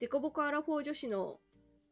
[0.00, 1.40] デコボコアラフォー女子の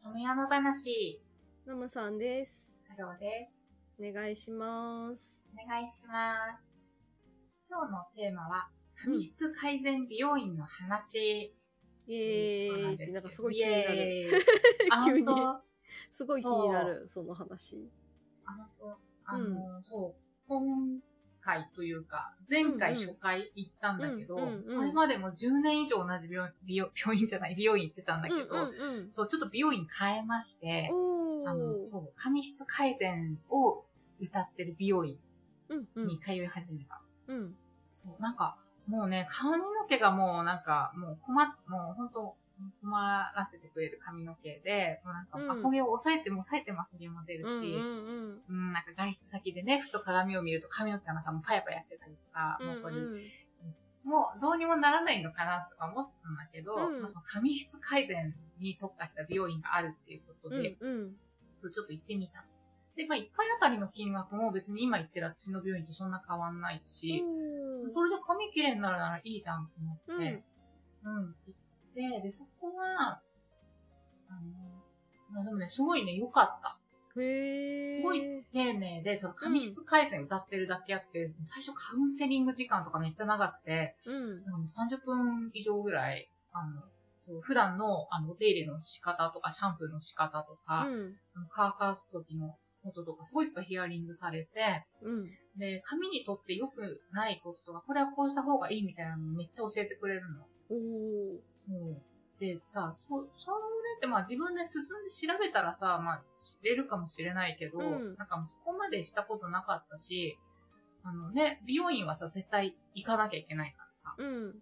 [0.00, 1.20] 山山話、
[1.66, 2.80] ナムさんです。
[2.88, 3.64] ハローです。
[3.98, 5.44] お願いします。
[5.52, 6.76] お願いします。
[7.68, 11.52] 今日のテーマは、髪質改善美容院の話。
[12.06, 14.30] イエーイってなんかすごい気になる。
[14.92, 15.64] あ、 急に本当
[16.08, 17.90] すごい気になる、その話。
[18.44, 21.00] あ本当あの、そう、今
[21.46, 28.70] 回というか、前回初回行ったんだけど、うんうんうんこれまでも10年以上同じ病美容病院じゃない、美容院行ってたんだけど、うんうんう
[29.08, 33.84] ん、そう、ちょっと美容院変えまして、おあの、ーそう、髪質改善を
[34.20, 35.18] 歌ってる美容院
[35.68, 36.06] うんうん。
[36.06, 37.00] に通い始めた。
[37.28, 37.54] うん。
[37.90, 38.56] そう、なんか、
[38.88, 42.36] もうね、髪の毛がもうなんか、もう困っ、もう本当
[42.80, 45.50] 困らせてくれる髪の毛で、もうなんか、うん。
[45.50, 53.14] アホ毛を抑えても抑えてもアホ毛も出るし、うんうんうん、なんか外出先でね、ふと鏡を見ると髪の毛がなんかもうパヤパヤしてたりとか、うんもうこれ、うん
[54.06, 57.00] もうどうにもならないのかなとか思ったんだけど、うん。
[57.02, 61.16] まあ、その髪質改善に特化した美容院があるっていうことうんで、うん。
[61.56, 62.46] そう、ちょっと行ってみた。
[62.94, 67.92] で、まあ、1回あたりの金額も別に今行ってる私の病院とそんな変わんないし、うん。
[67.92, 70.44] それで髪綺麗になるならいいじゃんと思って、
[71.02, 71.58] うん、行っ
[71.96, 73.22] て、で、そこは、
[74.28, 74.40] あの、
[75.30, 76.78] まあでもね、すごいね、良かった。
[77.20, 77.96] へー。
[77.96, 84.44] すごい丁寧で、その髪質改善歌ってるだけあって、最初カウンセリング時間とかめっちゃ長くて、うん。
[84.44, 86.82] なんかもう30分以上ぐらい、あの、
[87.26, 91.14] そう普段の、あの、お手入れの仕方とか、シャンプーの仕方とか、うん。
[91.34, 95.24] あの乾かす時のこととか、すごいいっぱいヒアリングされて、うん。
[95.58, 100.46] で、髪にとって良くないこととか、これはこうした方がいいみたいなのめっちゃ教えてくれるの。
[101.68, 102.02] う。
[102.38, 103.56] で、さ、そ、それ
[103.96, 110.38] ってまあ自分で進んで調べたらさ、まあ知れるかもしれないけど、うんなんかもうそこまでしたことなかったし、
[111.02, 114.14] あのね、美容院はさ、絶対行かなきゃいけないからさ。
[114.18, 114.54] うん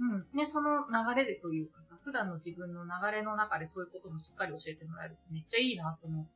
[0.00, 0.26] うん。
[0.32, 6.30] ね、その流れでというかさ、普段の自分の流れの中でそういうこともしっかり教えてもらえるってめっちゃいいなと思って。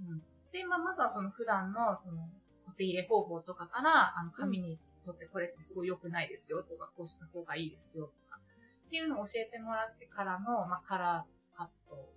[0.00, 0.22] うん。
[0.52, 2.28] で、まあ、まずはその普段のその
[2.68, 8.40] お手入れ方法とかから、あの、髪にとってこれってすごい良くないですよとか、こうした方がいいですよとか、
[8.86, 12.08] っていうのを教えてもらってからの、まあ、カラーカットを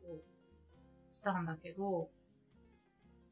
[1.10, 2.10] したんだけど、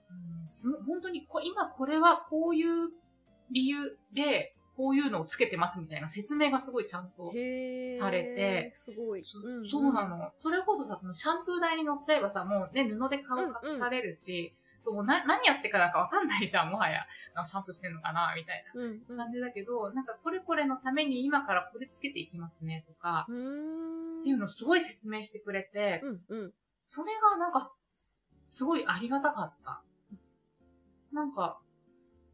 [0.10, 2.90] うん、す本当にこ今これはこういう
[3.52, 7.32] 理由で、こういうのをつけてますみたいな説明がすごいちゃんと
[7.98, 9.22] されてすごい。
[9.22, 9.66] そんん。
[9.66, 10.32] そうなの。
[10.38, 14.54] それこそさ、シャンプー台に乗っちゃえばさ、もうね、布で顔隠されるし、
[14.86, 17.08] そう、な、何やってからかわかんないじゃん、もはや。
[17.34, 19.28] あシャンプーしてんのかな、みたいうんうなん。
[19.28, 23.34] 感じだけど、なんかこれこれのために今からこれつけていきますね、とか、っ
[24.24, 26.54] ていうのをすごい説明してくれて、うんうん。
[26.84, 27.68] それがなんか、
[28.44, 29.82] すごいありがたかった。
[31.12, 31.60] なんか、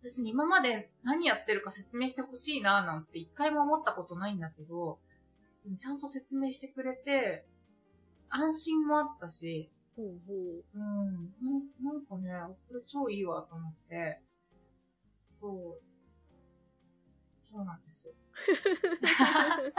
[0.04, 5.00] 別に今まで何やってるか説明してほしいななんて一回も思ったことないんだけど、
[5.80, 7.46] ちゃんと説明してくれて、
[8.30, 10.63] 安心もあったし、ほうほう。
[10.74, 14.22] うん、なんなんかね、これ超いいわと思って、
[15.28, 15.81] そう、
[17.44, 18.13] そうなんですよ。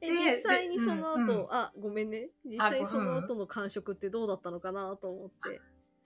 [0.00, 1.46] えで実際にその後、でうんうん。
[1.50, 2.28] あごめんね。
[2.44, 3.24] 実あ際そのうん。
[3.24, 5.60] 後の感触ってどうだったのかなと思って。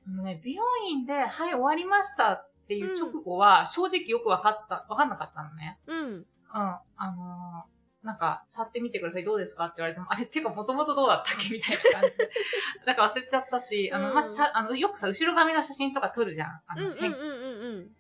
[0.06, 5.80] あのね、美容院で、はい、終わりましたっていう直後は、正直よくわかった、わかんなかったのね。
[5.86, 5.98] うん。
[6.06, 6.26] うん。
[6.50, 11.54] あのーなんか、触ってみてください、どうですかって言われても、あれ、ってか、もともとどうだったっけ？
[11.54, 12.30] みたいな感じで。
[12.86, 16.62] なんか忘れちゃったし、あの、うんまあ、しゃあの、よくさ、後ろ髪の写真とか撮るじゃん。
[16.66, 17.76] あの、変うんうんうんうん。
[17.76, 17.90] うん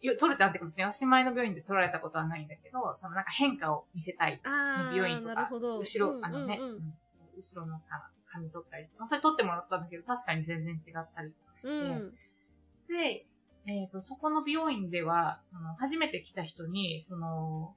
[0.00, 4.38] よ撮るじゃんってこと別に私前の病院で撮られたことはないんだけど、そのなんか変化を見せたい。
[4.44, 6.76] あー美容院とか後ろ、うんあのね、うんうん。
[6.76, 6.94] うん
[7.36, 7.80] 後ろの
[8.26, 12.14] 髪撮ったりして、まあ、それ撮ってもらったんだけど、確かに全然違ったりとかして、うん。
[12.86, 13.26] で、
[13.66, 17.74] えっ、と、そこの美容院では、あの初めて来た人に、その、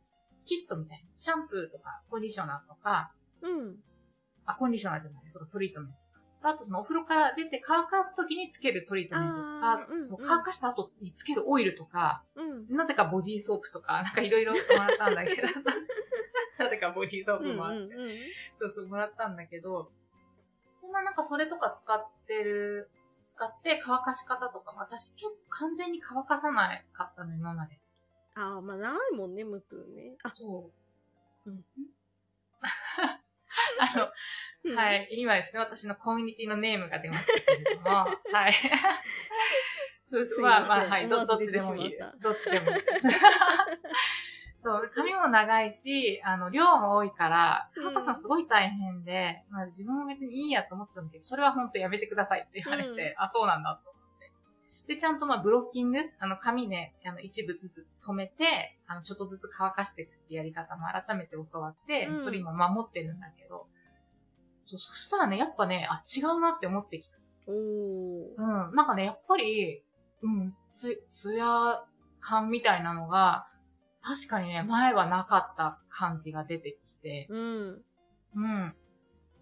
[0.48, 3.76] キットみたいな、シャンプーとか、コンディショナーとか、うん。
[4.46, 6.00] あ、コンディショナーじゃない、そうか、トリートメント。
[6.00, 6.06] と
[6.42, 6.50] か。
[6.50, 10.28] あと、そのお風呂から出て乾かすときにつけるトリートメントとか、そううん。
[10.28, 12.76] 乾かした後につけるオイルとか、うん。
[12.76, 15.48] なぜかボディーソープとか、なんかいろいろもらったんだけど、
[16.58, 18.08] なぜかボディーソープもあって、うんうん
[18.60, 19.92] そうそう、もらったんだけど、
[20.82, 22.90] でまあなんかそれとか使ってる、
[23.28, 27.80] 使って乾かし方とか、私結構完全に乾かさないかったの、今まで。
[28.38, 30.16] ああまあないもんねムトゥね。
[30.24, 30.32] あ。
[30.36, 30.72] そ
[31.46, 31.50] う。
[31.50, 31.66] うん。
[33.80, 34.14] あの、は
[34.64, 34.74] うん。
[35.16, 37.90] い、今ですね、私のコミュニティのネームが出ましたけれども、
[38.32, 38.54] はい。
[40.04, 42.18] そうまあまあ、はい、どっちでもいいです。
[42.20, 43.10] どっちでもいいです。
[44.60, 53.97] そう、髪も長いし、あの、量も多いから、うんカカさんすごい大変で、まあ自分も別にいいやと思ってたんだけど、それは本当やめてくださいって言われて、あ、そうなんだと。
[54.88, 63.68] で、ちゃんとまあブロッキング、あの、髪ね、あの、一部ずつ止めて、あの、ちょっとずつ乾かしていくってやり方も改めて教わって、うんそれ今守ってるんだけど、
[64.66, 67.18] そう、そしたらね、やっぱね、あ、違うなって思ってきた。
[67.48, 67.56] おー。
[68.38, 68.76] うん。
[68.76, 69.84] なんかね、やっぱり、
[70.22, 71.84] うん、つ、ツヤ
[72.20, 73.46] 感みたいなのが、
[74.02, 77.82] 確かにね、前はなかった感じが出てきて、うん。
[78.36, 78.76] うん。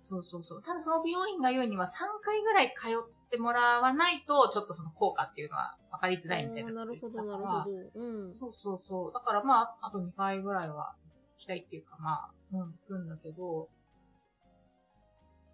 [0.02, 0.62] そうそうそう。
[0.62, 1.90] ただその美容院が言うには3
[2.24, 7.24] 回ぐらい通ってもらわないと、ちょっとその効果っていうのは分かりづらいみたいななるほど。
[7.26, 7.72] なるほど。
[7.96, 8.36] うん。
[8.36, 9.14] そうそうそう。
[9.14, 10.96] だからまあ、あと2回ぐらいは
[11.38, 13.70] 行きたいっていうか、まあ、うん、行くんだけど、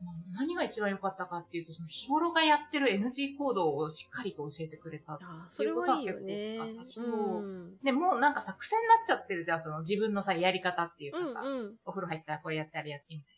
[0.03, 5.13] まあ、何が一番良かったかっていうと、その日頃がやってる NG 行動をしっかりと教えてくれた。
[5.13, 7.77] っていうことが結構あったそううん。
[7.83, 11.75] で、もうなんかさ、癖になっちゃってるじゃん、その自分のさ、やり方っていうかさ、うんうん。
[11.85, 13.33] お風呂入ったらこれやってあれやってみたい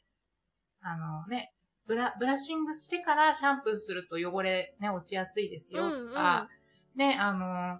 [0.81, 0.94] な。
[0.94, 1.54] あのね、
[1.88, 6.47] ブラ、ブラッシングしてからシャンプーすると汚れね、落ちやすいですよとか、
[6.95, 7.80] ね、あの、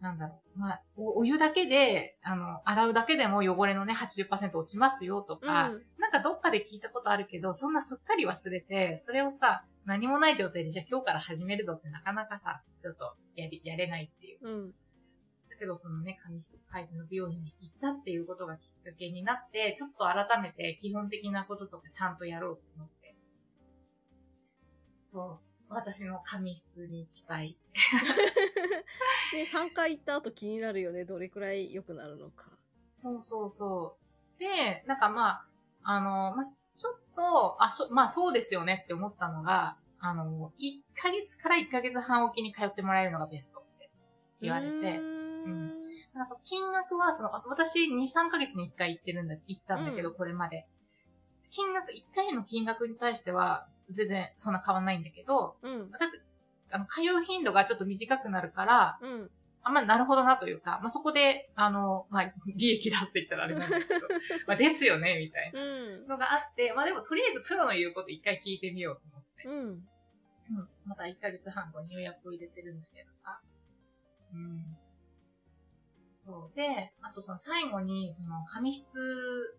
[0.00, 14.38] なんだろう、まあ、おお湯だけで、あの、洗うだけでも汚れのね、80%落ちますよとか、うんなんかどっかで聞いたことあるけど、そんなすっかり忘れて、それをさ、何もない状態で、じゃあ今日から始めるぞってなかなかさ、ちょっとやり、やれないっていう。
[14.42, 14.70] うん。
[14.70, 22.95] だけど、そのね、髪質改善の美容院に行ったっていうことがきっかけになって、ちょっと改めて基本的なこととかちゃんとやろうと思って。
[25.16, 25.46] そう。
[25.70, 27.58] 私の髪質に期待。
[29.32, 31.06] で、 3回行った後気になるよね。
[31.06, 32.50] どれくらい良くなるのか。
[32.92, 33.96] そうそうそ
[34.36, 34.38] う。
[34.38, 35.46] で、なんかまあ、
[35.84, 36.46] あの、まあ、
[36.76, 43.90] ちょっと、あ、そ、まあそうですよねって思ったのが、あの、1ヶ月から1ヶ月半おきに通ってもらえるのがベストって
[44.42, 44.98] 言われて、
[46.12, 50.68] なんかそう金額は、その、あ私2、3ヶ月に1回行ってるんだ、行ったんだけど、うんこれまで。
[51.50, 55.90] 金額、1回の金額に対しては、全然そんな変わんないんだけど、うん。
[55.92, 56.20] 私、
[56.70, 59.30] あの、通う頻度がちょっと短くなるから、うん。
[59.62, 64.00] あんまなるほどなというか、まあ、そこで、あの、まあ、利益出すって言ったらあれなんだけど、
[64.46, 65.64] まあ、ですよね、みたいなう
[66.04, 66.06] ん。
[66.06, 69.48] のがあって、まあでもとりあえずプロの言うこと一回聞いてみようと思って。
[69.48, 69.68] うん。
[69.70, 69.82] うん。
[70.84, 73.40] また1ヶ月半後に予約を入れてるんだけどさ。
[74.32, 74.76] うん。
[76.20, 76.56] そう。
[76.56, 79.58] で、あとその最後に、その髪質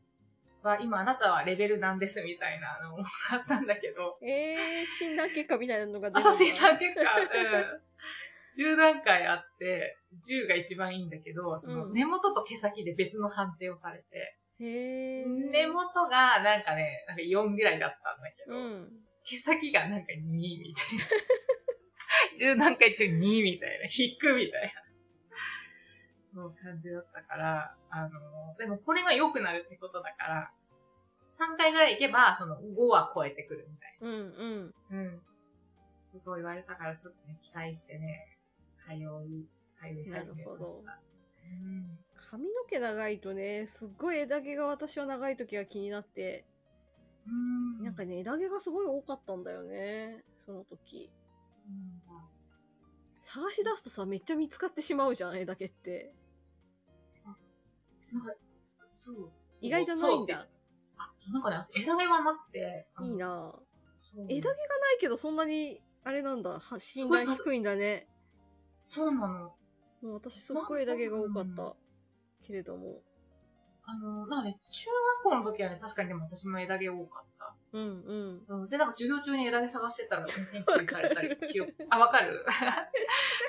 [0.68, 8.74] は今あなたはレベルなんですみたいなのをもらったんだけど、えー、診診断結果みたいなのが出あ、るんだそう、診断結果、うん。
[8.74, 15.52] 10段階あって、10が一番いいんだけど、そのうん根元と毛先で別の判定をされて、へー。
[15.52, 18.90] 根元がなんかね、なんか4ぐらいだったんだけど、うん。
[19.24, 22.56] 毛先がなんか2みたいな。
[22.56, 23.86] 10段階中2みたいな。
[23.86, 24.87] 引くみたいな。
[26.34, 30.52] そう感じだったから、あの、でもこれが良くなるってことだから、
[31.40, 34.74] 3回ぐらい行けば、その5は超えてくるみたいうんうん。
[34.90, 34.98] な。
[34.98, 35.22] うん。
[36.14, 38.38] ことを言われたから、ちょっとね、期待してね、
[38.88, 38.98] 通い、
[39.80, 41.00] 通い始めました。
[41.44, 42.00] うん。
[42.16, 46.46] 髪の毛長いとね、すっごい枝毛が私は長い時は気になって、
[47.28, 47.84] うん。
[47.84, 50.24] なんかね、枝毛がすごい多かったんだよね。
[50.46, 51.12] その時。
[51.46, 52.07] そうなんだ
[53.28, 56.14] 探し出すとさ、めっちゃ見つかってしまうじゃん、枝毛って。
[57.26, 58.34] なんか、
[58.96, 59.32] そう。
[59.62, 60.48] 意外とないんだ。
[60.98, 62.88] あ、なんかね、私枝毛はなくて。
[63.04, 63.54] いいな
[64.30, 68.08] 枝毛がないけど、そんなに、あれなんだ、は信頼低いんだね。
[68.86, 69.40] そうなの。
[70.02, 71.76] もう私すっごい枝毛が多かった。
[72.44, 73.02] けれども。
[73.90, 74.90] あの、なんかね、中
[75.24, 77.56] 学校の時はね、確かにでも私も枝毛多かった。
[77.72, 78.64] うんうん。
[78.64, 82.46] うん、で、なんか授業中に枝毛探してたら全然注意されたり、記憶、あ、わかる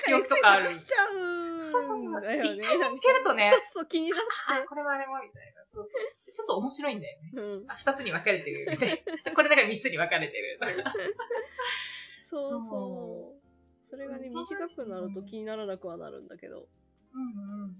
[0.05, 0.73] 記憶とかある探。
[0.73, 2.21] しちゃうんそうそうそう。
[2.21, 2.39] ね。
[2.41, 5.61] 一回見つけるとねそうそう、気になっあ、これもあれもみたいな。
[5.67, 6.01] そうそう。
[6.25, 7.31] でちょっと面白いんだよね。
[7.31, 7.37] て。
[7.37, 7.71] うん。
[7.71, 9.31] あ、二つに分かれてるみたいな。
[9.35, 10.59] これだから三つに分かれてる。
[12.23, 13.85] そうそそう。
[13.85, 16.69] それがね、短くなると気にならなくはなるんだけど。
[17.11, 17.75] うんうん。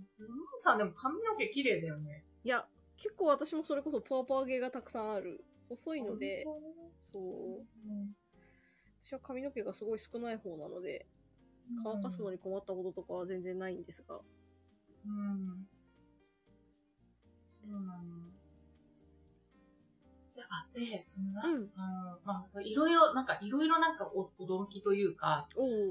[0.59, 2.25] さんでも髪の毛綺麗だよね。
[2.43, 2.67] いや、
[2.97, 5.43] 結構私もそれこそパワーパワー毛がたくさんある。
[5.69, 6.45] 細いので、
[7.13, 7.19] そう。
[7.87, 8.15] うん
[9.01, 11.07] 私は髪の毛がすごい少ない方なので、
[11.83, 14.19] 乾かすのに困ったこととかは全然ないんですが。
[15.05, 15.67] うん。
[17.41, 18.29] そうなの。
[20.35, 25.43] で、あ、で、そのな、うんあの、まあ、いろいろ、なんか、いろいろなんかお驚きというか。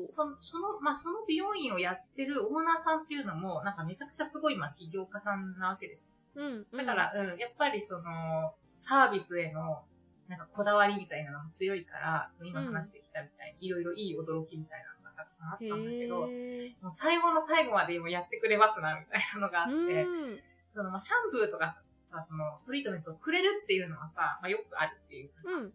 [0.07, 6.13] そその、まあ、その美容院をやってるオーナーさんっていうのも、なんかめちゃくちゃすごい、まあ、起業家さんなわけです。
[6.39, 6.79] うん。
[6.79, 9.83] だから、うん、やっぱりその、サービスへの、
[10.29, 20.41] なんかこだわりみたいなのも強いから、その今話してきたみたいに、いろいろいい驚きみたいなのがたくさんあったんだけど、へもう最後の最後までもやってくれますな、みたいなのがあーって、うん。
[20.73, 21.73] その、まあ、シャンプーとか
[22.11, 25.73] さ、その、トリートメントをくれるっていうのはさ、まあ、よくあるっていうかさ、うん。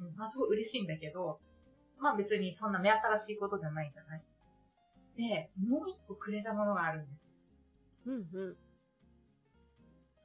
[0.00, 1.40] うんまあ、すごい嬉しいんだけど、
[1.98, 4.22] まあ別にそんな目新しいことじゃないじゃない
[5.16, 7.32] で、もう一個くれたものがあるんですよ。
[8.06, 8.28] うん。
[8.32, 8.56] うん。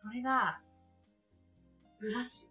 [0.04, 0.60] それが、
[2.00, 2.50] ブラシ。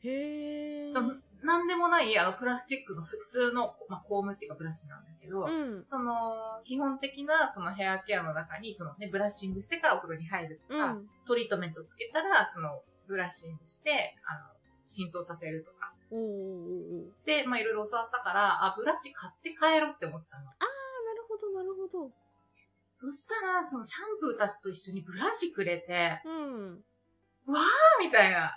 [0.00, 0.92] へえ。
[0.92, 1.00] と
[1.42, 5.84] なんでもない、あの、プラスチックの普通の、まあ、コームっていうかブラシなんだけど、うん。
[5.86, 11.08] その、基本的な、そのヘアケアの中に、そのね、ブラッシングしてからお風呂に入るとか、うん。
[11.26, 14.40] トリートメントつけたら、その、ブラッシングして、あの、
[14.86, 15.94] 浸透させるとか。
[17.24, 20.48] で、まあ、いろいろ教わったから、あ、ブラシ買って帰ろうって思ってたの。
[20.48, 22.10] ああ、なるほど、なるほど。
[23.00, 26.82] そしたら、そのシャンプーたちと一緒にブラシくれて、うん。
[28.00, 28.56] みたいな。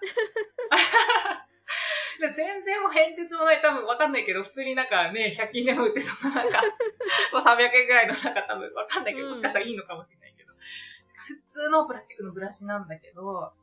[2.20, 6.60] で 全然もう変哲もない、多分わかんないけど、普通になんかね、100均でも売ってそのなんか、
[7.34, 13.54] まあ300円ぐらいのなんか多分わかんないけど、うんもしかしたらいいのかもしれないけど、普通のプラスチックのブラシなんだけど、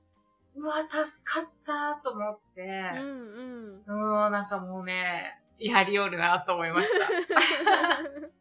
[0.55, 4.27] うわ、助かったと思って、うんうん。
[4.27, 7.09] うん、なんかもうね、やりおるなと思いました。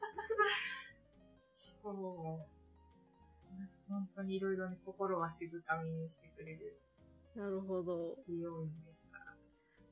[1.93, 2.57] そう。
[3.89, 6.77] 本当にいろいろね、心は静かみにしてくれる
[7.35, 8.17] なるほど。
[8.27, 9.19] 美容院でした。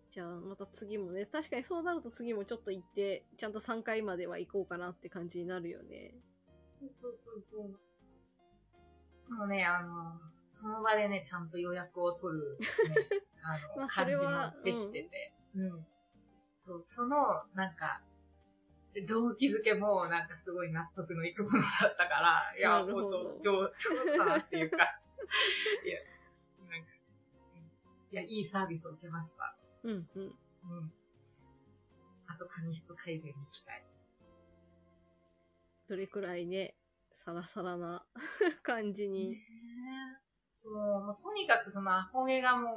[0.10, 6.16] じゃあ、また次もね、確かにそうなると次もちょっと行って、ちゃんと3回までは行こうかなって感じになるよね。
[7.02, 7.58] そうそうそ
[9.30, 9.34] う。
[9.34, 12.66] もうね、あの、その場でね、ちゃんと予約を取る、ね、
[13.44, 14.30] あの、まあそ感じも
[14.64, 15.88] できてて、うん。
[16.60, 18.02] そう、その、なんか、
[19.04, 23.70] 動機づけも、なんかすごい納得のいくものだったから、いや、ほんと、上、上
[24.06, 26.00] 手だなっていうか、いや、
[26.70, 26.88] なんか、
[27.56, 27.62] うん
[28.12, 29.58] いや、いいサービスを受けました。
[29.84, 30.24] うんうん。
[30.24, 30.28] う
[30.82, 30.94] ん。
[32.28, 33.84] あと、髪質改善に行きたい。
[35.88, 36.76] どれくらいね、
[37.12, 38.06] サラサラな
[38.64, 39.36] 感じに。
[40.52, 42.72] そう、もうとにかくそのアホ毛がも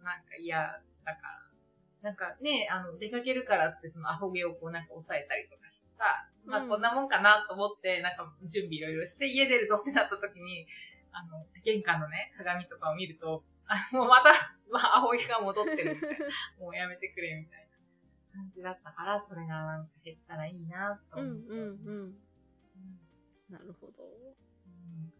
[0.00, 1.41] う、なんか嫌だから。
[2.02, 6.04] なんかね、あの、出かけるからってそのアホ毛をこうなんか抑えたりとかしてさ、
[6.44, 10.66] まあうんこんなもんかなと思って、なんか準備いろいろして家出るぞってなった時に、
[11.12, 14.32] あの、玄関のね、鏡とかを見ると、あもうまた、
[14.70, 16.26] まあ、アホ毛が戻ってるみたいな。
[16.58, 17.68] もうやめてくれみたい
[18.34, 21.48] な感じだったから、それがなんか減ったらいいなと思って。
[21.48, 22.14] うんうんうんうん
[23.52, 24.02] なるほど。
[24.04, 25.12] うん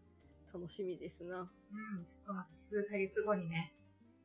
[0.53, 1.39] 楽しみですな。
[1.39, 3.73] うん、ちょっとまた数ヶ月後にね、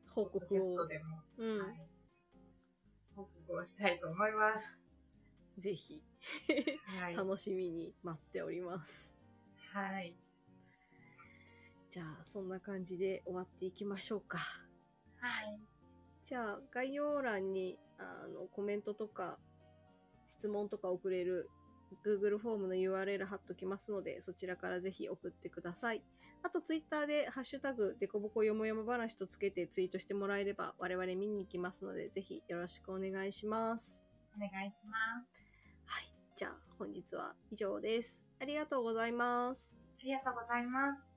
[0.07, 0.75] 報告を。
[0.77, 1.59] トでも、うん。
[1.59, 1.87] はい、
[3.19, 4.79] 報告をしたいと思います。
[5.57, 6.01] ぜひ、
[7.01, 7.15] はい。
[7.15, 9.13] 楽しみに待っております。
[9.73, 10.15] はい。
[11.91, 14.37] じゃあ、そんな感じで終わっていきましょうか。
[15.19, 15.59] はい。
[16.23, 19.37] じゃあ、概要欄に、あの、コメントとか、
[20.29, 21.49] 質問とか送れる
[22.03, 26.03] Google フォームの URL 貼っときますので、そちらからぜひ送ってください。
[26.43, 34.05] あと、Twitter で、ハッシュタグ、デコボコよもやま話とつけてツイートしてもらえれば、我々見に行きますので、ぜひよろしくお願いします。
[34.35, 35.31] お願いします。
[35.85, 36.05] はい。
[36.35, 38.25] じゃあ、本日は以上です。
[38.41, 39.77] ありがとうございます。
[39.99, 41.08] ありがとうございます。